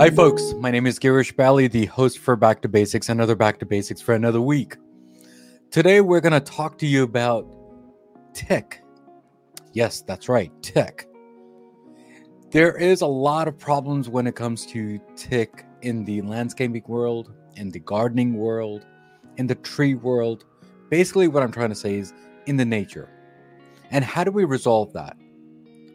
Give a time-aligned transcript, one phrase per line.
[0.00, 0.54] Hi, folks.
[0.54, 4.00] My name is Girish Bally, the host for Back to Basics, another Back to Basics
[4.00, 4.78] for another week.
[5.70, 7.46] Today, we're going to talk to you about
[8.32, 8.82] tick.
[9.74, 11.06] Yes, that's right, tick.
[12.50, 17.34] There is a lot of problems when it comes to tick in the landscaping world,
[17.56, 18.86] in the gardening world,
[19.36, 20.46] in the tree world.
[20.88, 22.14] Basically, what I'm trying to say is
[22.46, 23.10] in the nature.
[23.90, 25.18] And how do we resolve that?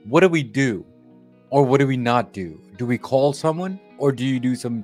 [0.04, 0.86] What do we do?
[1.50, 2.62] Or what do we not do?
[2.78, 3.80] Do we call someone?
[3.98, 4.84] Or do you do some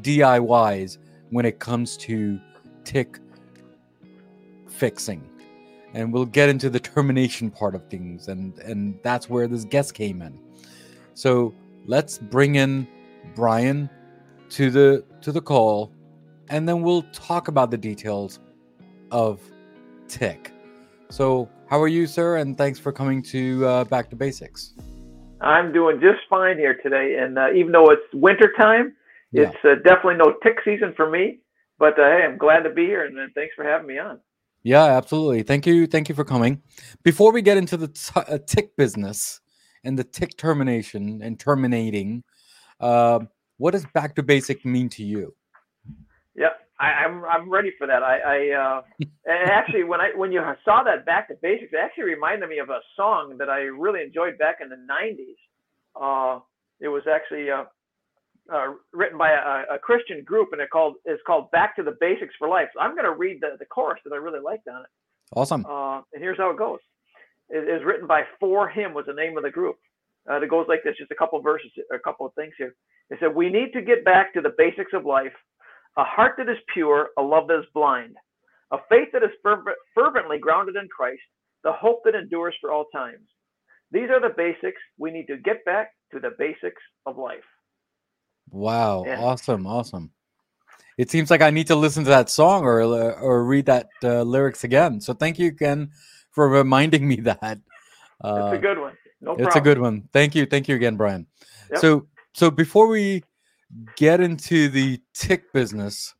[0.00, 0.98] DIYs
[1.30, 2.40] when it comes to
[2.84, 3.18] tick
[4.68, 5.28] fixing?
[5.92, 9.94] And we'll get into the termination part of things, and and that's where this guest
[9.94, 10.38] came in.
[11.14, 11.54] So
[11.86, 12.86] let's bring in
[13.34, 13.88] Brian
[14.50, 15.92] to the to the call,
[16.48, 18.40] and then we'll talk about the details
[19.10, 19.40] of
[20.08, 20.52] tick.
[21.10, 22.36] So, how are you, sir?
[22.38, 24.74] And thanks for coming to uh, Back to Basics.
[25.44, 28.94] I'm doing just fine here today, and uh, even though it's winter time,
[29.30, 29.50] yeah.
[29.50, 31.40] it's uh, definitely no tick season for me.
[31.78, 34.20] But uh, hey, I'm glad to be here, and thanks for having me on.
[34.62, 35.42] Yeah, absolutely.
[35.42, 35.86] Thank you.
[35.86, 36.62] Thank you for coming.
[37.02, 39.40] Before we get into the t- uh, tick business
[39.84, 42.24] and the tick termination and terminating,
[42.80, 43.20] uh,
[43.58, 45.34] what does back to basic mean to you?
[46.34, 46.48] Yeah,
[46.84, 48.02] I, am I'm, I'm ready for that.
[48.02, 48.82] I, I uh,
[49.26, 52.58] and actually when I when you saw that back to basics, it actually reminded me
[52.58, 55.40] of a song that I really enjoyed back in the '90s.
[55.94, 56.40] Uh,
[56.80, 57.64] it was actually uh,
[58.52, 61.96] uh, written by a, a, Christian group, and it called is called Back to the
[62.00, 62.68] Basics for Life.
[62.74, 64.88] So I'm going to read the, the chorus that I really liked on it.
[65.34, 65.64] Awesome.
[65.64, 66.80] Uh, and here's how it goes.
[67.48, 69.76] It is written by 4Him was the name of the group.
[70.28, 72.74] Uh, it goes like this, just a couple of verses, a couple of things here.
[73.10, 75.32] It said, "We need to get back to the basics of life."
[75.96, 78.16] A heart that is pure, a love that is blind,
[78.72, 79.30] a faith that is
[79.94, 81.22] fervently grounded in Christ,
[81.62, 83.26] the hope that endures for all times.
[83.92, 84.80] These are the basics.
[84.98, 87.44] We need to get back to the basics of life.
[88.50, 89.20] Wow, yeah.
[89.20, 90.10] awesome, awesome.
[90.98, 94.22] It seems like I need to listen to that song or or read that uh,
[94.22, 95.00] lyrics again.
[95.00, 95.90] So thank you again
[96.30, 97.58] for reminding me that.
[98.22, 98.92] Uh, it's a good one.
[99.20, 99.62] No it's problem.
[99.62, 100.08] a good one.
[100.12, 101.26] Thank you, thank you again, Brian.
[101.70, 101.80] Yep.
[101.80, 103.24] So so before we
[103.96, 106.14] get into the tick business,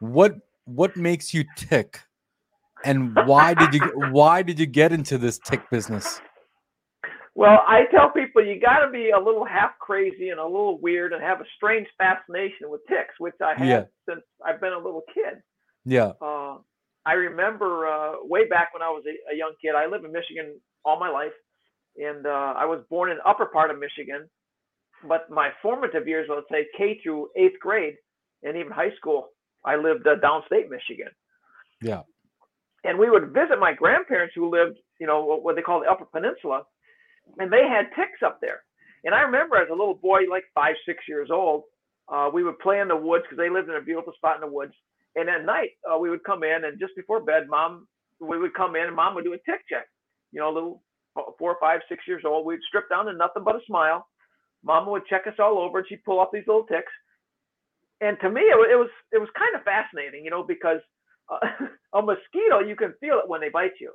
[0.00, 2.00] what what makes you tick,
[2.84, 6.20] and why did you why did you get into this tick business?
[7.34, 10.80] Well, I tell people you got to be a little half crazy and a little
[10.80, 13.84] weird and have a strange fascination with ticks, which I have yeah.
[14.08, 15.40] since I've been a little kid.
[15.84, 16.12] Yeah.
[16.20, 16.58] Uh,
[17.06, 19.74] I remember uh, way back when I was a, a, young kid.
[19.74, 21.32] I lived in Michigan all my life,
[21.96, 24.28] and uh, I was born in the upper part of Michigan,
[25.06, 27.94] but my formative years, let's say K through eighth grade,
[28.42, 29.28] and even high school,
[29.64, 31.08] I lived uh, downstate Michigan.
[31.80, 32.02] Yeah.
[32.84, 36.06] And we would visit my grandparents who lived, you know, what they call the Upper
[36.06, 36.62] Peninsula,
[37.38, 38.62] and they had ticks up there.
[39.04, 41.64] And I remember as a little boy, like five, six years old,
[42.12, 44.40] uh, we would play in the woods because they lived in a beautiful spot in
[44.40, 44.72] the woods.
[45.16, 47.86] And at night, uh, we would come in, and just before bed, mom,
[48.20, 49.86] we would come in, and mom would do a tick check.
[50.32, 50.82] You know, little
[51.38, 54.06] four, five, six years old, we'd strip down to nothing but a smile,
[54.64, 56.92] Mama would check us all over, and she'd pull up these little ticks.
[58.00, 60.80] And to me, it, it was it was kind of fascinating, you know, because
[61.30, 61.38] uh,
[61.98, 63.92] a mosquito you can feel it when they bite you.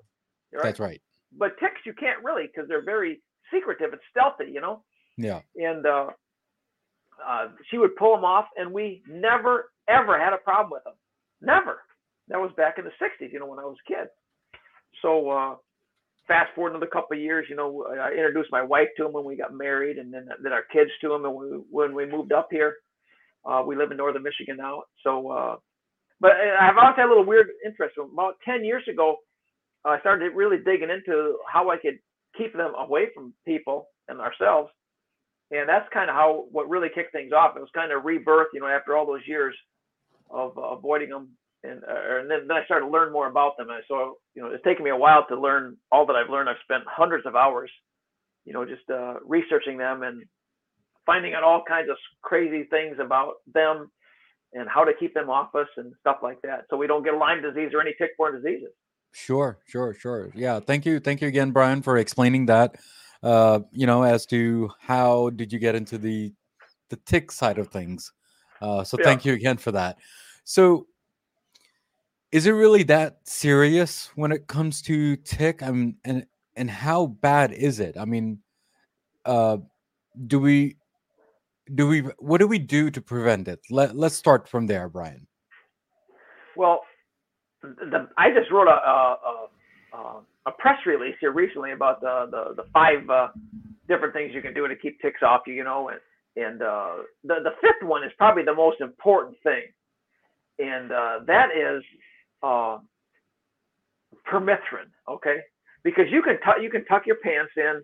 [0.53, 0.63] Right?
[0.63, 1.01] That's right.
[1.37, 3.21] But ticks you can't really because they're very
[3.53, 4.83] secretive and stealthy, you know.
[5.17, 5.41] Yeah.
[5.55, 6.07] And uh,
[7.25, 10.93] uh, she would pull them off, and we never ever had a problem with them.
[11.41, 11.81] Never.
[12.27, 14.07] That was back in the '60s, you know, when I was a kid.
[15.01, 15.55] So uh,
[16.27, 19.25] fast forward another couple of years, you know, I introduced my wife to him when
[19.25, 22.31] we got married, and then then our kids to him, and we, when we moved
[22.33, 22.75] up here,
[23.45, 24.83] uh, we live in northern Michigan now.
[25.03, 25.55] So, uh,
[26.19, 27.95] but I've always had a little weird interest.
[27.97, 29.17] About ten years ago,
[29.83, 31.99] I started really digging into how I could
[32.37, 34.71] keep them away from people and ourselves,
[35.51, 37.55] and that's kind of how what really kicked things off.
[37.55, 39.55] It was kind of rebirth, you know, after all those years
[40.29, 41.29] of uh, avoiding them
[41.69, 43.69] and uh, and then, then I started to learn more about them.
[43.69, 46.49] And so you know, it's taken me a while to learn all that I've learned.
[46.49, 47.71] I've spent hundreds of hours,
[48.45, 50.23] you know, just uh, researching them and
[51.05, 53.91] finding out all kinds of crazy things about them
[54.53, 57.15] and how to keep them off us and stuff like that, so we don't get
[57.15, 58.69] Lyme disease or any tick-borne diseases.
[59.11, 60.31] Sure, sure, sure.
[60.33, 62.77] Yeah, thank you, thank you again, Brian, for explaining that.
[63.21, 66.33] Uh, you know, as to how did you get into the
[66.89, 68.11] the tick side of things.
[68.61, 69.05] Uh, so yeah.
[69.05, 69.97] thank you again for that.
[70.43, 70.87] So
[72.35, 75.63] is it really that serious when it comes to tick?
[75.63, 76.25] I mean, and
[76.57, 77.95] and how bad is it?
[77.97, 78.39] I mean,
[79.23, 79.59] uh,
[80.27, 80.75] do we
[81.75, 83.61] do we what do we do to prevent it?
[83.71, 85.27] Let Let's start from there, Brian.
[86.57, 86.81] Well,
[87.63, 89.47] the, I just wrote a, a,
[89.93, 93.29] a, a press release here recently about the the, the five uh,
[93.87, 95.53] different things you can do to keep ticks off you.
[95.53, 96.01] You know, and
[96.35, 99.63] And uh, the the fifth one is probably the most important thing,
[100.59, 101.81] and uh, that is
[102.43, 102.79] uh,
[104.31, 104.89] permethrin.
[105.09, 105.37] Okay,
[105.83, 107.81] because you can tuck you can tuck your pants in,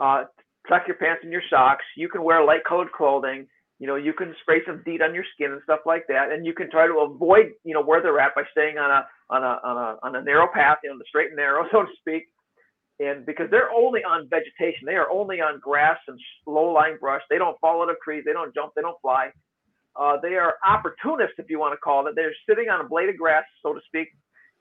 [0.00, 0.24] uh,
[0.68, 1.84] tuck your pants in your socks.
[1.96, 3.46] You can wear light colored clothing.
[3.78, 6.44] You know, you can spray some DEET on your skin and stuff like that, and
[6.44, 9.42] you can try to avoid you know where they're at by staying on a on
[9.42, 11.88] a on a on a narrow path, you know, the straight and narrow, so to
[11.98, 12.28] speak.
[13.00, 17.22] And because they're only on vegetation, they are only on grass and low-lying brush.
[17.30, 18.24] They don't fall out of trees.
[18.26, 18.72] They don't jump.
[18.76, 19.30] They don't fly.
[19.98, 22.14] Uh, they are opportunists, if you want to call it.
[22.14, 24.08] They're sitting on a blade of grass, so to speak,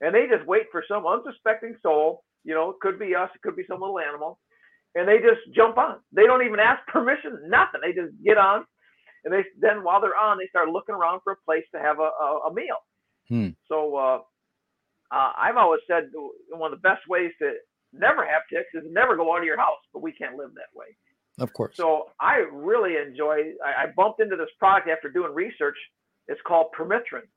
[0.01, 2.23] and they just wait for some unsuspecting soul.
[2.43, 4.39] You know, it could be us, it could be some little animal,
[4.95, 5.97] and they just jump on.
[6.11, 7.81] They don't even ask permission, nothing.
[7.81, 8.65] They just get on,
[9.23, 11.99] and they then while they're on, they start looking around for a place to have
[11.99, 12.79] a, a, a meal.
[13.27, 13.49] Hmm.
[13.67, 14.19] So uh,
[15.11, 16.09] uh, I've always said
[16.51, 17.53] one of the best ways to
[17.93, 20.73] never have ticks is never go out of your house, but we can't live that
[20.73, 20.87] way.
[21.39, 21.75] Of course.
[21.75, 23.53] So I really enjoy.
[23.65, 25.77] I, I bumped into this product after doing research.
[26.27, 27.27] It's called permethrin,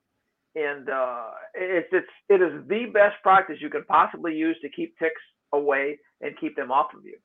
[0.55, 4.69] and uh, it's it's it is the best product that you can possibly use to
[4.69, 5.23] keep ticks
[5.53, 7.17] away and keep them off of you.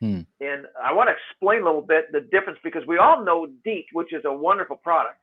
[0.00, 0.22] Hmm.
[0.40, 3.86] And I want to explain a little bit the difference because we all know DEET,
[3.92, 5.20] which is a wonderful product.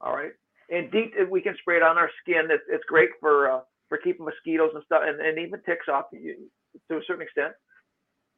[0.00, 0.32] All right,
[0.70, 2.48] and DEET we can spray it on our skin.
[2.50, 6.06] It's, it's great for uh, for keeping mosquitoes and stuff, and, and even ticks off
[6.12, 6.48] you
[6.90, 7.52] to a certain extent.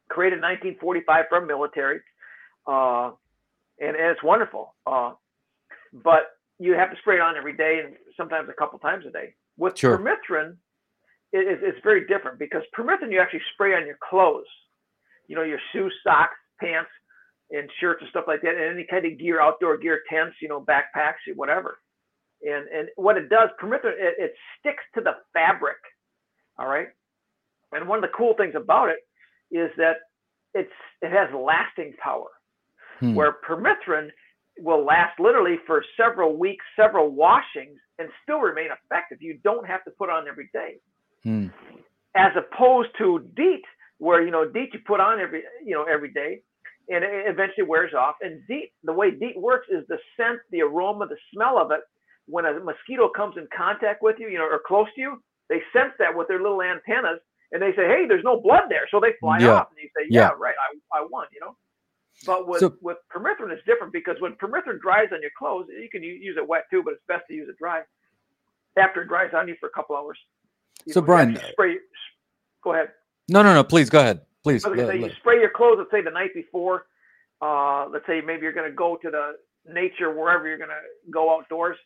[0.09, 1.99] Created in 1945 from military,
[2.67, 3.11] uh,
[3.79, 4.75] and, and it's wonderful.
[4.85, 5.13] Uh,
[5.93, 9.11] but you have to spray it on every day, and sometimes a couple times a
[9.11, 9.33] day.
[9.57, 9.97] With Sure.
[9.97, 10.55] permethrin,
[11.31, 14.47] it, it, it's very different because permethrin you actually spray on your clothes,
[15.27, 16.89] you know, your shoes, socks, pants,
[17.51, 20.47] and shirts and stuff like that, and any kind of gear, outdoor gear, tents, you
[20.47, 21.79] know, backpacks, whatever.
[22.41, 25.77] And and what it does, permethrin, it, it sticks to the fabric.
[26.57, 26.87] All right.
[27.71, 28.97] And one of the cool things about it
[29.51, 29.97] is that
[30.53, 32.29] it's it has lasting power,
[32.99, 33.15] Hmm.
[33.15, 34.09] where permethrin
[34.59, 39.21] will last literally for several weeks, several washings, and still remain effective.
[39.21, 40.79] You don't have to put on every day
[41.23, 41.47] Hmm.
[42.15, 43.63] as opposed to DEET,
[43.99, 46.41] where you know DEET you put on every you know every day,
[46.89, 48.15] and it eventually wears off.
[48.21, 51.81] And DEET, the way DEET works is the scent, the aroma, the smell of it.
[52.25, 55.61] When a mosquito comes in contact with you, you know, or close to you, they
[55.73, 57.19] sense that with their little antennas,
[57.51, 59.53] and they say, "Hey, there's no blood there," so they fly Yeah.
[59.61, 60.35] off, and you say, "Yeah, Yeah.
[60.37, 60.55] right,
[60.93, 61.55] I, I won," you know.
[62.25, 65.89] But with So- with permethrin, it's different because when permethrin dries on your clothes, you
[65.89, 67.83] can use it wet too, but it's best to use it dry.
[68.77, 70.19] After it dries on you for a couple hours.
[70.87, 71.77] So, Brian, spray.
[72.61, 72.91] Go ahead.
[73.29, 73.63] No, no, no.
[73.63, 74.25] Please go ahead.
[74.43, 74.65] Please.
[74.65, 75.77] I was gonna let- you spray your clothes.
[75.79, 76.87] Let's say the night before.
[77.41, 81.11] Uh, let's say maybe you're going to go to the nature wherever you're going to
[81.11, 81.77] go outdoors,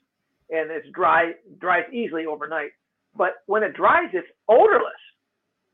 [0.50, 2.72] and it's dry, dries easily overnight.
[3.16, 4.94] But when it dries, it's odorless.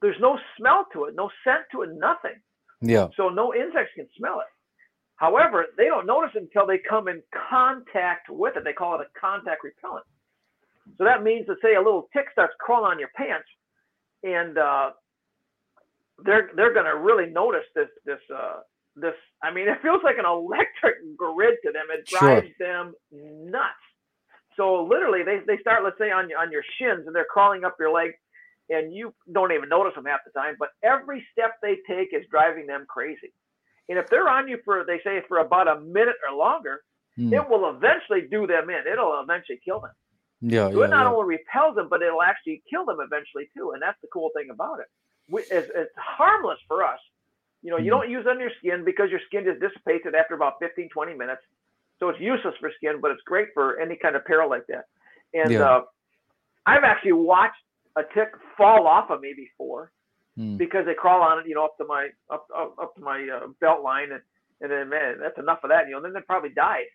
[0.02, 2.40] There's no smell to it, no scent to it, nothing.
[2.82, 3.08] yeah.
[3.18, 4.48] So no insects can smell it.
[5.18, 8.64] However, they don't notice it until they come in contact with it.
[8.64, 10.06] They call it a contact repellent.
[10.98, 13.48] So that means that say a little tick starts crawling on your pants,
[14.24, 14.92] and uh,
[16.26, 18.62] they're they're going to really notice this this uh,
[18.96, 19.14] this.
[19.44, 21.86] I mean, it feels like an electric grid to them.
[21.92, 22.20] It Sure.
[22.20, 23.84] drives them nuts.
[24.58, 27.64] So literally, they, they start, let's say, on your on your shins, and they're crawling
[27.64, 28.12] up your leg,
[28.70, 30.56] and you don't even notice them half the time.
[30.60, 33.34] But every step they take is driving them crazy.
[33.90, 36.84] And if they're on you for, they say, for about a minute or longer,
[37.18, 37.34] Hmm.
[37.34, 38.88] it will eventually do them in.
[38.88, 39.92] It'll eventually kill them.
[40.42, 40.70] Yeah.
[40.70, 40.86] So Yeah.
[40.86, 41.12] it not yeah.
[41.14, 43.72] only repels them, but it'll actually kill them eventually too.
[43.72, 44.86] And that's the cool thing about it.
[45.30, 47.00] We, it's, it's harmless for us.
[47.62, 48.02] You know, you Mhm.
[48.02, 50.88] don't use it on your skin because your skin just dissipates it after about 15,
[50.90, 51.42] 20 minutes.
[52.00, 54.86] So it's useless for skin, but it's great for any kind of peril like that.
[55.34, 55.70] And Yeah.
[55.70, 55.86] uh,
[56.66, 57.62] I've actually watched
[58.00, 59.92] a tick fall off of me before
[60.38, 60.56] Hmm.
[60.58, 63.28] because they crawl on it, you know, up to my up up, up to my
[63.28, 64.22] uh, belt line, and
[64.62, 66.02] and then man, that's enough of that, you know.
[66.02, 66.86] Then they probably died.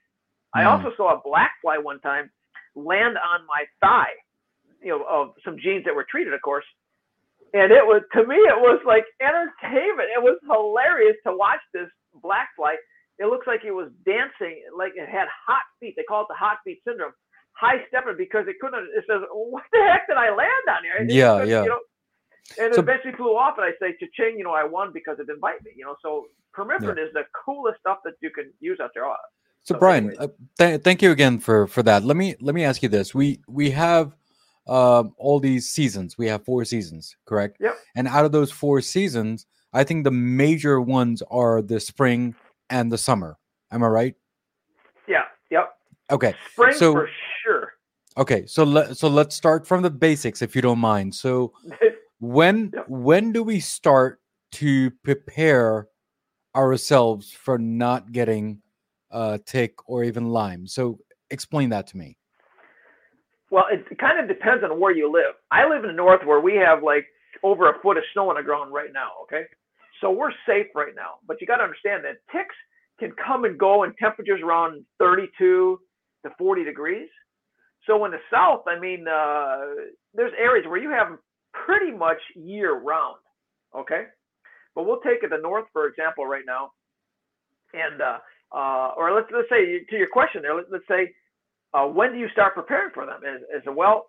[0.55, 0.71] I Mhm.
[0.71, 2.31] also saw a black fly one time
[2.75, 4.15] land on my thigh,
[4.81, 6.65] you know, of some jeans that were treated, of course.
[7.53, 10.09] And it was to me, it was like entertainment.
[10.17, 11.91] It was hilarious to watch this
[12.23, 12.77] black fly.
[13.19, 15.95] It looks like it was dancing, like it had hot feet.
[15.97, 17.13] They call it the hot feet syndrome.
[17.55, 18.89] High stepping because it couldn't.
[18.97, 21.63] It says, "What the heck did I land on here?" It Yeah, yeah.
[21.63, 21.81] You know,
[22.59, 25.19] and it So- eventually flew off, and I say, "Cha-ching!" You know, I won because
[25.19, 25.71] it didn't bite me.
[25.77, 29.05] You know, so permethrin is the coolest stuff that you can use out there.
[29.63, 32.03] So So Brian, uh, th- thank you again for for that.
[32.03, 34.15] Let me let me ask you this: we we have
[34.67, 36.17] um, all these seasons.
[36.19, 37.59] We have four seasons, correct?
[37.61, 37.77] Yep.
[37.97, 42.35] And out of those four seasons, I think the major ones are the spring
[42.71, 43.37] and the summer.
[43.71, 44.15] Am I right?
[45.07, 45.25] Yeah.
[45.51, 45.75] Yep.
[46.11, 46.35] Okay.
[46.53, 47.15] Spring So- for sure.
[48.17, 48.47] Okay.
[48.47, 51.15] So let so let's start from the basics, if you don't mind.
[51.15, 51.53] So
[52.21, 52.85] when Yep.
[52.89, 54.21] when do we start
[54.53, 55.89] to prepare
[56.55, 58.61] ourselves for not getting
[59.11, 60.67] uh, tick or even Lyme.
[60.67, 60.99] So
[61.31, 62.17] explain that to me.
[63.51, 65.35] Well, it, it kind of depends on where you live.
[65.51, 67.07] I live in the north where we have like
[67.43, 69.11] over a foot of snow on the ground right now.
[69.25, 69.45] Okay,
[70.01, 71.15] so we're safe right now.
[71.27, 72.55] But you got to understand that ticks
[72.99, 75.79] can come and go in temperatures around 32
[76.25, 77.09] to 40 degrees.
[77.87, 81.19] So in the south, I mean, uh, there's areas where you have them
[81.53, 83.19] pretty much year round.
[83.77, 84.05] Okay,
[84.75, 86.71] but we'll take it the north, for example, right now,
[87.73, 88.19] and uh,
[88.55, 91.13] uh, or let's let's say to your question there, let, us say
[91.75, 93.21] uh, when do you start preparing for them?
[93.25, 94.07] Is, is well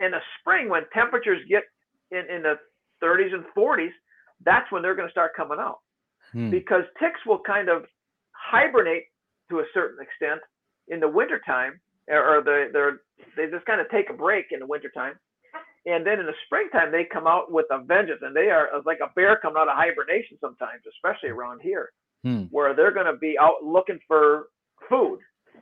[0.00, 1.62] in the spring when temperatures get
[2.10, 2.54] in, in the
[3.02, 3.92] 30s and 40s,
[4.44, 5.78] that's when they're going to start coming out
[6.32, 6.50] hmm.
[6.50, 7.84] because ticks will kind of
[8.32, 9.04] hibernate
[9.50, 10.40] to a certain extent
[10.88, 13.00] in the wintertime or, or the, they're,
[13.36, 15.14] they just kind of take a break in the wintertime.
[15.86, 18.98] And then in the springtime, they come out with a vengeance and they are like
[19.00, 21.90] a bear coming out of hibernation sometimes, especially around here,
[22.24, 22.42] hmm.
[22.50, 24.48] where they're going to be out looking for
[24.88, 25.20] food.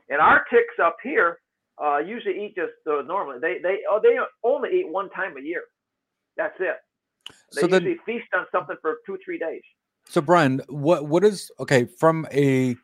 [0.09, 1.39] And our ticks up here
[1.83, 3.39] uh, usually eat just uh, normally.
[3.39, 5.63] They they oh, they only eat one time a year.
[6.37, 6.77] That's it.
[7.53, 9.61] They so usually then, feast on something for two three days.
[10.07, 12.75] So Brian, what what is okay from a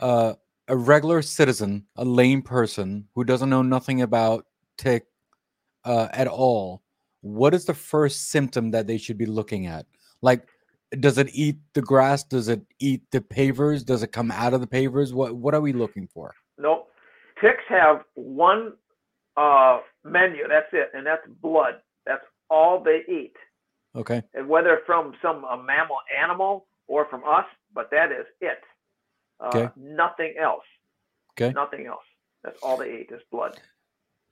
[0.00, 0.34] uh,
[0.70, 4.46] a regular citizen, a lame person who doesn't know nothing about
[4.78, 5.06] tick
[5.84, 6.82] uh, at all?
[7.22, 9.84] What is the first symptom that they should be looking at?
[10.22, 10.46] Like,
[11.00, 12.22] does it eat the grass?
[12.22, 13.84] Does it eat the pavers?
[13.84, 15.12] Does it come out of the pavers?
[15.12, 16.34] What what are we looking for?
[16.56, 16.88] Nope.
[17.40, 18.72] Ticks have one
[19.36, 20.48] uh, menu.
[20.48, 21.74] That's it, and that's blood.
[22.06, 23.34] That's all they eat.
[23.94, 24.22] Okay.
[24.34, 28.58] And whether from some a mammal animal or from us, but that is it.
[29.40, 29.68] Uh, okay.
[29.76, 30.64] Nothing else.
[31.32, 31.52] Okay.
[31.52, 32.04] Nothing else.
[32.44, 33.58] That's all they eat is blood.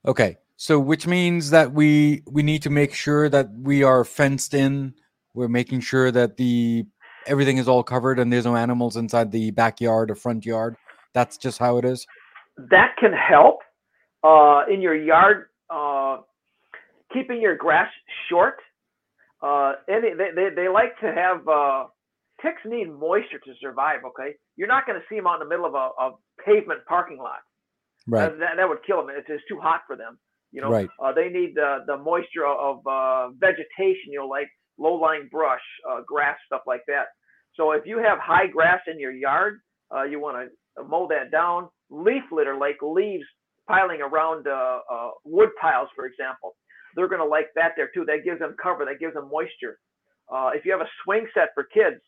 [0.05, 0.37] Okay.
[0.57, 4.93] So which means that we we need to make sure that we are fenced in.
[5.33, 6.85] We're making sure that the
[7.27, 10.75] everything is all covered and there's no animals inside the backyard or front yard.
[11.13, 12.05] That's just how it is.
[12.57, 13.59] That can help
[14.23, 15.45] uh, in your yard.
[15.69, 16.17] Uh,
[17.13, 17.89] keeping your grass
[18.27, 18.57] short.
[19.41, 21.85] Uh, any they, they, they like to have uh,
[22.41, 23.99] ticks need moisture to survive.
[24.05, 26.11] Okay, you're not going to see them out in the middle of a, a
[26.45, 27.39] pavement parking lot.
[28.07, 28.31] Right.
[28.39, 29.15] That, that, would kill them.
[29.15, 30.17] It's, it's too hot for them.
[30.51, 30.89] You know, right.
[31.03, 34.11] uh, they need the the moisture of uh, vegetation.
[34.11, 37.05] You know, like low lying brush, uh, grass, stuff like that.
[37.55, 39.59] So if you have high grass in your yard,
[39.93, 41.67] uh, you want to mow that down.
[41.89, 43.25] Leaf litter, like leaves
[43.67, 46.55] piling around uh, uh, wood piles, for example
[46.95, 48.05] they're going to like that there too.
[48.05, 49.79] That gives them cover, that gives them moisture.
[50.31, 52.01] Uh, if you have a swing set for kids,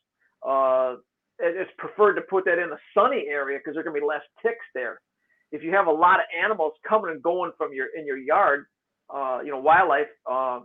[0.48, 0.96] uh,
[1.40, 4.08] it's preferred to put that in a sunny area because there are going to be
[4.08, 5.02] less ticks there.
[5.52, 8.66] If you have a lot of animals coming and going from your in your yard,
[9.14, 10.60] uh, you know wildlife, uh,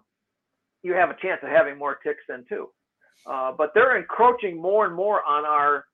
[0.83, 2.69] you have a chance of having more ticks then too.
[3.29, 5.85] Uh, but they're encroaching more and more on our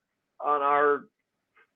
[0.44, 1.04] on our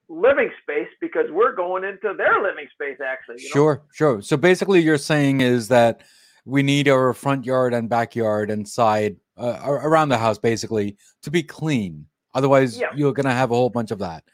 [0.08, 3.42] living space because we're going into their living space actually.
[3.42, 3.52] You know?
[3.52, 4.22] Sure, sure.
[4.22, 6.02] So basically, you're saying is that
[6.44, 11.30] we need our front yard and backyard and side uh, around the house basically to
[11.30, 12.06] be clean.
[12.34, 12.88] Otherwise, yeah.
[12.94, 14.24] you're gonna have a whole bunch of that.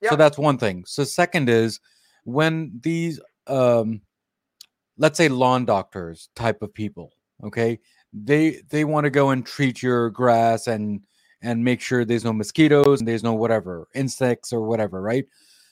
[0.00, 0.10] Yeah.
[0.10, 0.84] So that's one thing.
[0.86, 1.80] So second is
[2.24, 4.02] when these um
[4.98, 7.12] let's say lawn doctors type of people,
[7.44, 7.78] okay,
[8.12, 11.00] they they want to go and treat your grass and
[11.42, 15.26] and make sure there's no mosquitoes and there's no whatever insects or whatever, right?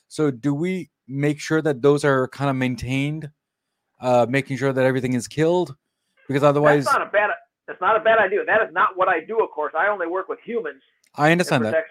[0.08, 3.30] So do we make sure that those are kind of maintained
[4.00, 5.76] uh, making sure that everything is killed,
[6.26, 7.30] because otherwise, that's not a bad.
[7.70, 8.44] That's not a bad idea.
[8.44, 9.38] That is not what I do.
[9.38, 10.82] Of course, I only work with humans.
[11.14, 11.84] I understand that.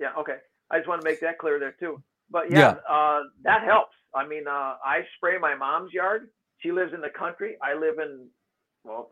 [0.00, 0.12] Yeah.
[0.18, 0.36] Okay.
[0.70, 2.02] I just want to make that clear there too.
[2.30, 2.74] But yeah, yeah.
[2.90, 3.92] Uh, that helps.
[4.14, 6.28] I mean, uh, I spray my mom's yard.
[6.60, 7.58] She lives in the country.
[7.62, 8.28] I live in
[8.82, 9.10] well,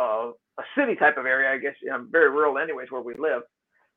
[0.00, 0.30] uh,
[0.60, 1.50] a city type of area.
[1.50, 3.42] I guess I'm very rural, anyways, where we live.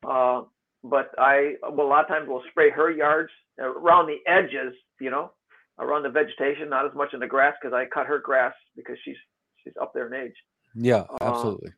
[0.03, 0.45] Uh,
[0.83, 3.29] but I, well, a lot of times we'll spray her yards
[3.59, 5.33] around the edges, you know,
[5.77, 8.97] around the vegetation, not as much in the grass because I cut her grass because
[9.05, 9.17] she's
[9.63, 10.33] she's up there in age.
[10.75, 11.73] Yeah, uh, absolutely.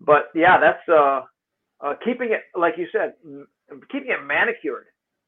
[0.00, 1.22] but yeah, that's uh,
[1.80, 3.14] uh, keeping it like you said,
[3.90, 4.86] keeping it manicured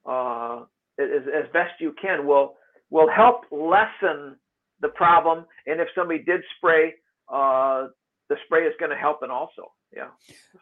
[0.08, 0.64] uh,
[0.98, 2.54] as, as best you can will
[2.90, 4.36] will help lessen
[4.80, 5.44] the problem.
[5.66, 6.94] And if somebody did spray,
[7.32, 7.88] uh,
[8.28, 9.22] the spray is going to help.
[9.22, 10.08] And also, yeah.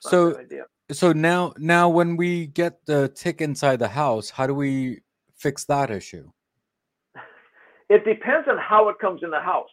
[0.01, 0.39] So
[0.93, 5.01] so now now when we get the tick inside the house, how do we
[5.37, 6.31] fix that issue?
[7.89, 9.71] It depends on how it comes in the house.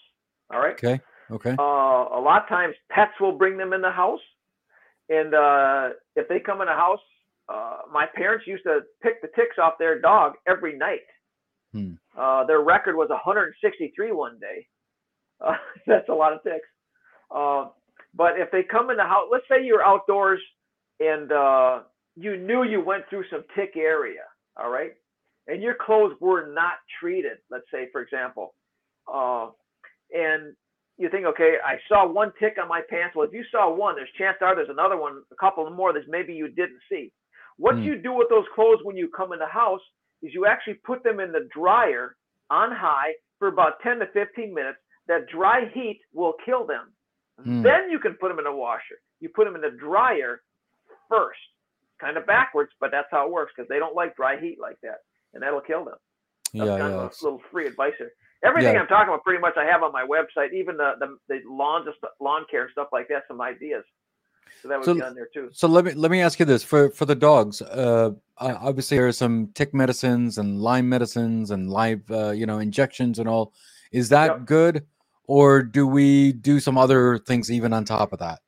[0.53, 0.73] All right.
[0.73, 1.01] Okay.
[1.31, 1.55] Okay.
[1.57, 4.19] Uh, a lot of times pets will bring them in the house,
[5.09, 6.99] and uh, if they come in the house,
[7.49, 11.05] uh, my parents used to pick the ticks off their dog every night.
[11.73, 11.93] Hmm.
[12.17, 14.67] Uh, their record was 163 one day.
[15.45, 15.53] Uh,
[15.87, 16.67] that's a lot of ticks.
[17.29, 17.65] Uh,
[18.13, 20.39] but if they come in the house, let's say you're outdoors
[20.99, 21.31] and
[22.15, 24.21] you knew you went through some tick area,
[24.57, 24.93] all right,
[25.47, 28.55] and your clothes were not treated, let's say, for example,
[29.13, 29.47] uh,
[30.11, 30.55] and
[30.97, 33.15] you think, okay, I saw one tick on my pants.
[33.15, 36.03] Well, if you saw one, there's chance are there's another one, a couple more that
[36.07, 37.11] maybe you didn't see.
[37.57, 37.83] What mm.
[37.83, 39.81] you do with those clothes when you come in the house
[40.21, 42.15] is you actually put them in the dryer
[42.49, 44.77] on high for about 10 to 15 minutes.
[45.07, 46.91] That dry heat will kill them.
[47.45, 47.63] Mm.
[47.63, 48.99] Then you can put them in a washer.
[49.19, 50.41] You put them in the dryer
[51.09, 51.39] first,
[51.99, 54.79] kind of backwards, but that's how it works because they don't like dry heat like
[54.81, 54.99] that,
[55.33, 55.97] and that'll kill them.
[56.53, 57.01] That's yeah, kind yeah.
[57.01, 58.11] Of a little free advice here.
[58.45, 58.81] Everything Yeah.
[58.81, 60.53] I'm talking about, pretty much, I have on my website.
[60.53, 63.23] Even the the, the lawn just lawn care stuff like that.
[63.27, 63.83] Some ideas.
[64.61, 65.49] So that would So- be on there too.
[65.51, 67.61] So let me let me ask you this for for the dogs.
[67.61, 72.45] Uh, uh, obviously there are some tick medicines and Lyme medicines and live uh, you
[72.45, 73.53] know injections and all.
[73.91, 74.45] Is that Yep.
[74.45, 74.85] good,
[75.25, 78.39] or do we do some other things even on top of that?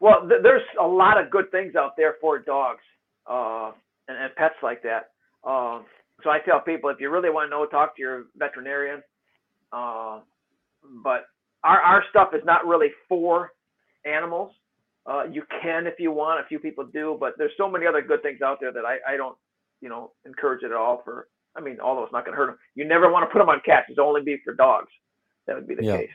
[0.00, 2.82] Well, th- there's a lot of good things out there for dogs
[3.26, 3.70] uh,
[4.08, 5.10] and, and pets like that.
[5.44, 5.84] Um,
[6.22, 9.02] so I tell people if you really want to know, talk to your veterinarian.
[9.72, 10.20] Uh,
[11.02, 11.26] but
[11.64, 13.52] our our stuff is not really for
[14.04, 14.52] animals.
[15.06, 16.40] Uh, you can if you want.
[16.44, 18.98] A few people do, but there's so many other good things out there that I,
[19.14, 19.36] I don't,
[19.80, 21.28] you know, encourage it at all for.
[21.56, 23.48] I mean, although it's not going to hurt them, you never want to put them
[23.48, 23.86] on cats.
[23.90, 24.90] It's only be for dogs.
[25.46, 25.96] That would be the Yeah.
[25.98, 26.10] case.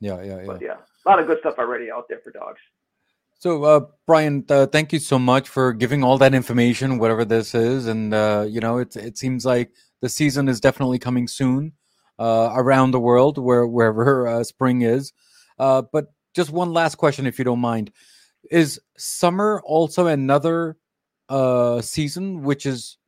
[0.00, 0.46] Yeah, yeah, yeah.
[0.46, 2.60] But yeah, a lot of good stuff already out there for dogs.
[3.40, 7.54] So, uh, Brian, uh, thank you so much for giving all that information, whatever this
[7.54, 7.86] is.
[7.86, 11.72] And uh, you know, it it seems like the season is definitely coming soon
[12.18, 15.12] uh, around the world, where wherever uh, spring is.
[15.56, 17.92] Uh, but just one last question, if you don't mind:
[18.50, 20.76] Is summer also another
[21.80, 22.98] season which is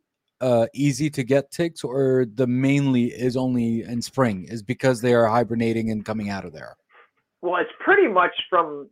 [0.72, 4.44] easy to get ticks, or the mainly is only in spring?
[4.44, 6.76] Is because they are hibernating and coming out of there?
[7.42, 8.88] Well, it's pretty much from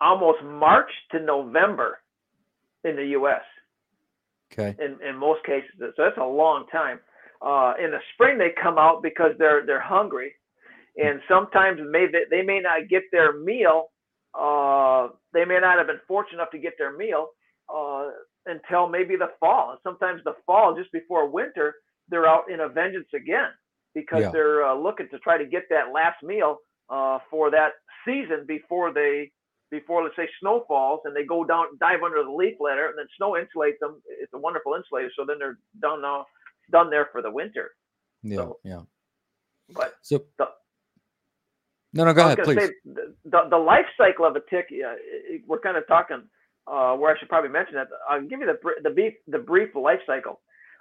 [0.00, 1.98] almost March to November
[2.84, 3.42] in the U.S.
[4.52, 4.76] Okay.
[4.82, 5.70] in, in most cases.
[5.78, 7.00] So that's a long time.
[7.40, 10.32] Uh, in the spring, they come out because they're they're hungry,
[10.96, 13.90] and sometimes may they, they may not get their meal.
[14.38, 17.28] Uh, they may not have been fortunate enough to get their meal
[17.72, 18.10] uh,
[18.46, 19.70] until maybe the fall.
[19.70, 21.76] And sometimes the fall, just before winter,
[22.08, 23.50] they're out in a vengeance again
[23.94, 24.30] because Yeah.
[24.32, 26.58] they're uh, looking to try to get that last meal
[26.90, 27.72] uh, for that
[28.04, 29.30] season before they
[29.70, 32.98] before let's say snow falls and they go down dive under the leaf litter and
[32.98, 36.26] then snow insulates them it's a wonderful insulator so then they're done now
[36.70, 37.70] done there for the winter
[38.22, 38.36] Yeah.
[38.36, 38.82] So- yeah.
[39.70, 40.48] but So The-
[41.94, 42.58] no, no, go ahead, please.
[42.60, 46.22] say the, the, the life cycle of a tick yeah, it- we're kind of talking
[46.66, 49.74] uh, where I should probably mention that I'll give you the the brief the brief
[49.74, 50.40] life cycle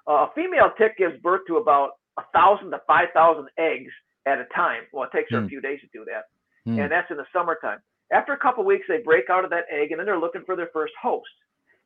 [0.10, 3.92] uh, a female tick gives birth to about a thousand to five thousand eggs
[4.26, 5.46] at a time well it takes her Hmm.
[5.46, 6.26] a few days to do that
[6.66, 6.78] Hmm.
[6.80, 7.80] and that's in the summertime.
[8.12, 10.56] After a couple weeks, they break out of that egg, and then they're looking for
[10.56, 11.30] their first host.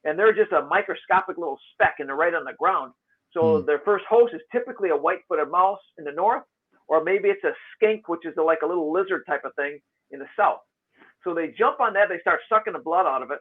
[0.03, 2.93] And they're just a microscopic little speck, and they're right on the ground.
[3.34, 3.65] So Hmm.
[3.65, 6.43] their first host is typically a white-footed mouse in the north,
[6.88, 9.79] or maybe it's a skink, which is like a little lizard type of thing
[10.12, 10.62] in the south.
[11.23, 13.39] So they jump on that, they start sucking the blood out of it,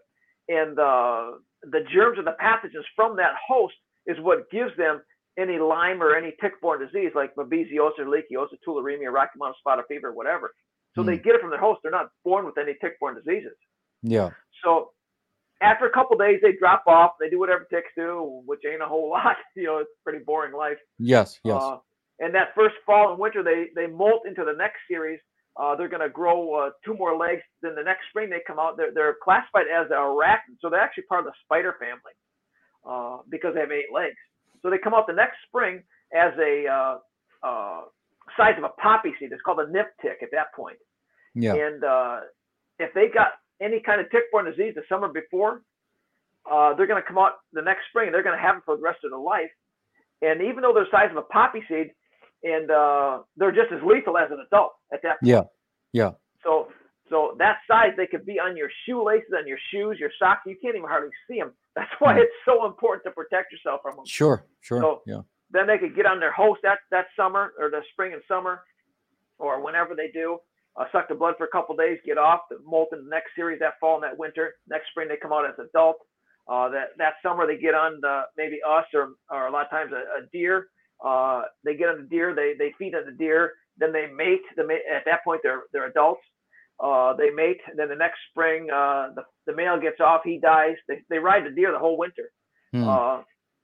[0.48, 3.74] and uh, the germs or the pathogens from that host
[4.06, 5.02] is what gives them
[5.38, 10.52] any Lyme or any tick-borne disease like babesiosis, leishmaniasis, tularemia, Rocky Mountain spotted fever, whatever.
[10.96, 11.80] So they get it from their host.
[11.82, 13.56] They're not born with any tick-borne diseases.
[14.02, 14.30] Yeah.
[14.64, 14.90] So
[15.62, 17.12] after a couple days, they drop off.
[17.20, 19.36] They do whatever ticks do, which ain't a whole lot.
[19.54, 20.78] You know, it's a pretty boring life.
[20.98, 21.38] Yes.
[21.44, 21.62] Yes.
[21.62, 21.78] Uh,
[22.18, 25.20] and that first fall and winter, they they molt into the next series.
[25.56, 27.42] Uh, they're going to grow uh, two more legs.
[27.62, 28.76] Then the next spring, they come out.
[28.76, 32.14] They're, they're classified as a arachnid, so they're actually part of the spider family
[32.88, 34.16] uh, because they have eight legs.
[34.62, 35.82] So they come out the next spring
[36.14, 36.98] as a uh,
[37.42, 37.80] uh,
[38.36, 39.30] size of a poppy seed.
[39.32, 40.76] It's called a nymph tick at that point.
[41.34, 41.54] yeah.
[41.54, 42.20] And uh,
[42.78, 45.62] if they got any kind of tick-borne disease the summer before,
[46.50, 48.10] uh, they're going to come out the next spring.
[48.12, 49.50] They're going to have it for the rest of their life.
[50.22, 51.88] And even though they're the size of a poppy seed,
[52.42, 55.28] and uh, they're just as lethal as an adult at that point.
[55.28, 55.42] Yeah.
[55.92, 56.10] Yeah.
[56.42, 56.68] So,
[57.10, 60.40] so that size, they could be on your shoelaces, on your shoes, your socks.
[60.46, 61.52] You can't even hardly see them.
[61.76, 64.46] That's why it's so important to protect yourself from them Sure.
[64.60, 64.80] Sure.
[64.80, 65.20] So- yeah.
[65.50, 68.62] Then they could get on their host that that summer or the spring and summer
[69.38, 70.38] or whenever they do
[70.78, 73.30] uh, suck the blood for a couple days get off the molt in the next
[73.34, 74.54] series that fall and that winter.
[74.68, 76.00] Next spring they come out as adults
[76.48, 79.70] uh, that that summer they get on the, maybe us or, or a lot of
[79.70, 80.68] times a, a deer.
[81.04, 84.42] Uh, they get on the deer they they feed on the deer then they mate
[84.56, 86.22] the at that point they're they're adults.
[86.78, 90.38] Uh, they mate and then the next spring uh, the, the male gets off he
[90.38, 90.76] dies.
[90.88, 92.30] They, they ride the deer the whole winter.
[92.72, 92.88] Hmm.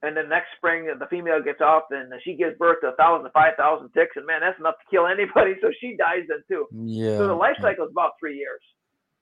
[0.03, 3.25] And then next spring, the female gets off, and she gives birth to a thousand
[3.25, 5.55] to five thousand ticks, and man, that's enough to kill anybody.
[5.61, 6.67] So she dies then too.
[6.71, 7.17] yeah.
[7.17, 8.61] so the life cycle is about three years.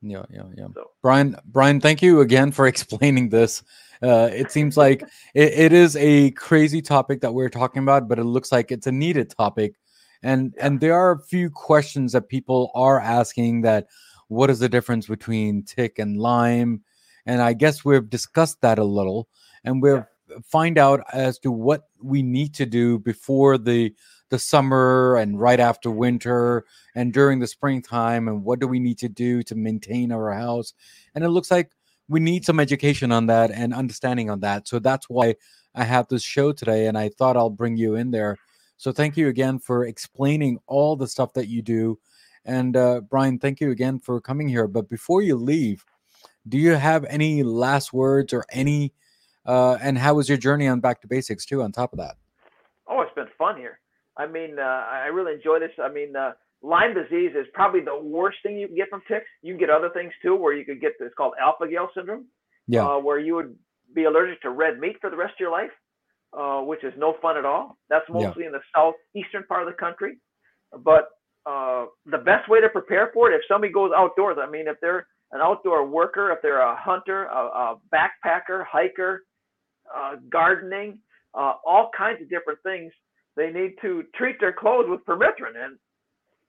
[0.02, 0.68] Yeah, yeah, yeah.
[0.74, 0.92] So.
[1.02, 3.64] Brian, Brian, thank you again for explaining this.
[4.04, 5.02] Uh, it seems like
[5.34, 8.88] it, it is a crazy topic that we're talking about, but it looks like it's
[8.88, 9.76] a needed topic.
[10.24, 10.66] And yeah.
[10.66, 13.88] and there are a few questions that people are asking that
[14.28, 16.84] what is the difference between tick and Lyme?
[17.26, 19.28] And I guess we've discussed that a little
[19.64, 20.04] and we'll yeah.
[20.44, 23.94] Find out as to what we need to do before the
[24.30, 28.98] the summer and right after winter and during the springtime and what do we need
[28.98, 30.74] to do to maintain our house.
[31.14, 31.72] And it looks like
[32.08, 34.68] we need some education on that and understanding on that.
[34.68, 35.36] So that's why
[35.78, 38.38] i have this show today and i thought i'll bring you in there.
[38.78, 42.00] So thank you again for explaining all the stuff that you do.
[42.46, 44.68] And uh, brian thank you again for coming here.
[44.68, 45.86] But before you leave
[46.48, 48.94] do you have any last words or any
[49.46, 52.16] uh, and how was your journey on back to basics too on top of that
[52.90, 53.80] oh it's been fun here
[54.18, 55.72] I mean, uh, I really enjoy this.
[55.82, 56.32] I mean, uh,
[56.62, 59.26] Lyme disease is probably the worst thing you can get from ticks.
[59.42, 62.26] You can get other things too, where you could get this called alpha gal syndrome,
[62.68, 63.56] yeah, uh, where you would
[63.94, 65.72] be allergic to red meat for the rest of your life,
[66.38, 67.78] uh, which is no fun at all.
[67.90, 68.48] That's mostly yeah.
[68.48, 70.18] in the southeastern part of the country.
[70.72, 71.10] But
[71.46, 74.78] uh, the best way to prepare for it, if somebody goes outdoors, I mean, if
[74.82, 79.24] they're an outdoor worker, if they're a hunter, a, a backpacker, hiker,
[79.94, 81.00] uh, gardening,
[81.34, 82.92] uh, all kinds of different things
[83.36, 85.78] they need to treat their clothes with permethrin, and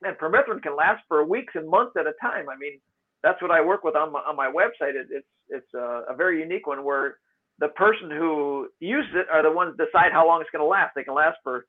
[0.03, 2.49] and permethrin can last for weeks and months at a time.
[2.49, 2.81] I mean,
[3.23, 4.95] that's what I work with on my on my website.
[4.95, 7.19] It, it's it's a, a very unique one where
[7.59, 10.95] the person who uses it are the ones decide how long it's going to last.
[10.95, 11.67] They can last for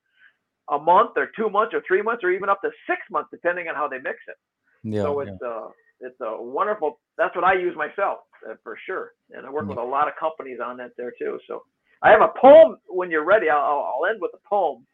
[0.69, 3.67] a month or two months or three months or even up to six months, depending
[3.69, 4.35] on how they mix it.
[4.83, 5.47] Yeah, so it's yeah.
[5.47, 5.67] uh,
[5.99, 6.99] it's a wonderful.
[7.17, 8.19] That's what I use myself
[8.49, 11.39] uh, for sure, and I work with a lot of companies on that there too.
[11.47, 11.63] So
[12.01, 12.77] I have a poem.
[12.87, 14.85] When you're ready, I'll, I'll end with a poem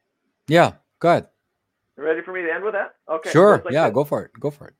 [0.47, 1.27] yeah, go ahead.
[1.97, 2.95] Ready for me to end with that?
[3.09, 3.31] Okay.
[3.31, 3.61] Sure.
[3.63, 4.31] Like yeah, go for it.
[4.39, 4.73] Go for it.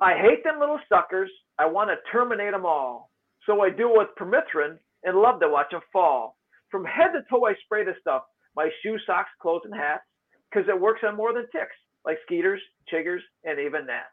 [0.00, 1.30] I hate them little suckers.
[1.58, 3.10] I want to terminate them all.
[3.46, 6.36] So I do it with permethrin and love to watch them fall.
[6.70, 8.22] From head to toe, I spray the stuff.
[8.56, 10.04] My shoes, socks, clothes, and hats,
[10.50, 12.60] because it works on more than ticks, like skeeters,
[12.92, 14.11] chiggers, and even gnats.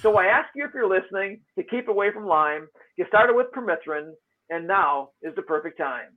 [0.00, 2.68] So I ask you if you're listening to keep away from Lyme.
[2.96, 4.12] Get started with permethrin,
[4.50, 6.16] and now is the perfect time.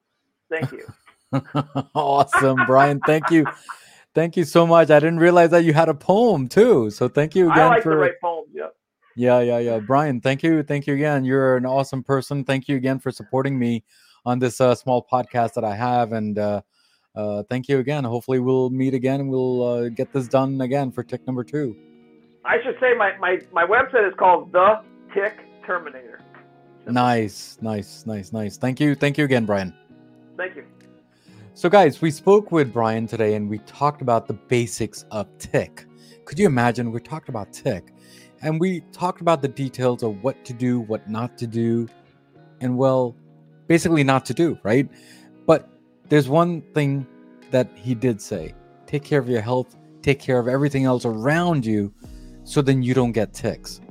[0.49, 0.86] Thank you.
[1.95, 2.99] awesome, Brian.
[3.06, 3.45] Thank you.
[4.13, 4.89] Thank you so much.
[4.89, 6.89] I didn't realize that you had a poem too.
[6.89, 8.49] So thank you again I like for to write poems.
[8.53, 8.67] Yeah.
[9.15, 9.80] Yeah, yeah, yeah.
[9.80, 10.62] Brian, thank you.
[10.62, 11.25] Thank you again.
[11.25, 12.43] You're an awesome person.
[12.43, 13.84] Thank you again for supporting me
[14.25, 16.13] on this uh, small podcast that I have.
[16.13, 16.62] And uh,
[17.15, 18.03] uh, thank you again.
[18.03, 19.27] Hopefully, we'll meet again.
[19.27, 21.75] We'll uh, get this done again for tick number two.
[22.47, 24.81] I should say my, my, my website is called The
[25.13, 26.21] Tick Terminator.
[26.88, 28.55] Nice, nice, nice, nice.
[28.55, 28.95] Thank you.
[28.95, 29.73] Thank you again, Brian.
[30.38, 30.63] Thank you.
[31.55, 35.86] So, guys, we spoke with Brian today and we talked about the basics of tick.
[36.23, 36.93] Could you imagine?
[36.93, 37.93] We talked about tick
[38.41, 41.89] and we talked about the details of what to do, what not to do,
[42.62, 43.13] and well,
[43.67, 44.89] basically not to do, right?
[45.45, 45.67] But
[46.07, 47.05] there's one thing
[47.51, 48.53] that he did say
[48.86, 51.93] take care of your health, take care of everything else around you
[52.47, 53.81] so then you don't get ticks.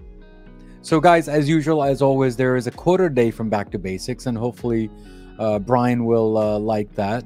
[0.83, 4.27] So, guys, as usual, as always, there is a quarter day from Back to Basics,
[4.27, 4.91] and hopefully,
[5.39, 7.25] uh, Brian will uh, like that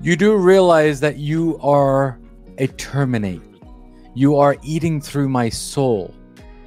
[0.00, 2.20] you do realize that you are
[2.58, 3.42] a terminate.
[4.14, 6.14] You are eating through my soul.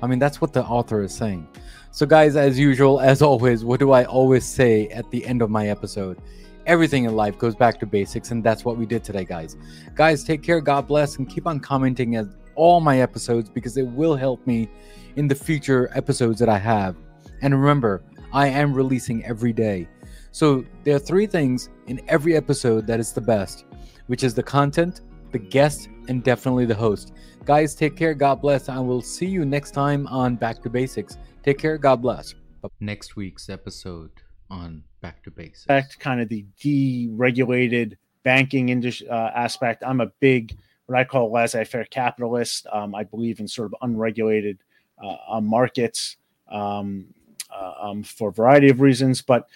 [0.02, 1.47] I mean, that's what the author is saying.
[1.91, 5.50] So, guys, as usual, as always, what do I always say at the end of
[5.50, 6.21] my episode?
[6.65, 9.58] Everything in life goes back to basics, and that's what we did today, guys.
[9.95, 12.13] Guys, take care, God bless, and keep on commenting
[12.56, 14.70] all my episodes because it will help me
[15.16, 16.96] in the future episodes that I have.
[17.42, 19.88] And remember, I am releasing every day.
[20.32, 23.66] So there are three things in every episode that is the best,
[24.08, 27.14] which is the content, the guest, and definitely the host.
[27.44, 28.14] Guys, take care.
[28.14, 28.70] God bless.
[28.70, 31.18] I will see you next time on Back to Basics.
[31.44, 31.78] Take care.
[31.78, 32.36] God bless.
[32.80, 34.12] Next week's episode
[34.50, 35.66] on Back to Basics.
[35.66, 39.84] Back to kind of the deregulated banking industry uh, aspect.
[39.86, 40.58] I'm a big,
[40.92, 42.68] what I call laissez-faire capitalist.
[42.72, 44.60] Um, I believe in sort of unregulated
[45.02, 46.18] uh, uh markets
[46.50, 47.06] um,
[47.50, 49.48] uh, um, for a variety of reasons, but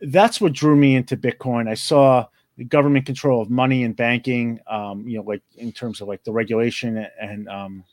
[0.00, 1.68] that's what drew me into Bitcoin.
[1.68, 6.00] I saw the government control of money and banking, um, you know, like in terms
[6.00, 7.84] of like the regulation and um,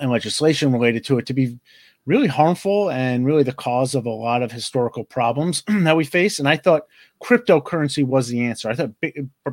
[0.00, 1.58] and legislation related to it to be
[2.04, 6.38] really harmful and really the cause of a lot of historical problems that we face.
[6.38, 6.86] And I thought
[7.22, 8.68] cryptocurrency was the answer.
[8.68, 8.92] I thought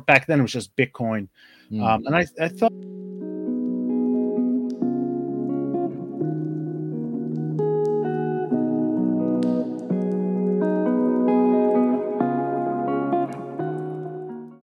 [0.06, 1.28] back then it was just Bitcoin,
[1.70, 1.82] Mm.
[1.86, 2.72] Um, and I, I thought